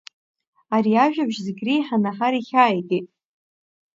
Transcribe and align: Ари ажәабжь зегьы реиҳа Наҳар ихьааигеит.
Ари 0.75 0.93
ажәабжь 1.05 1.39
зегьы 1.45 1.63
реиҳа 1.67 1.97
Наҳар 2.03 2.33
ихьааигеит. 2.37 3.07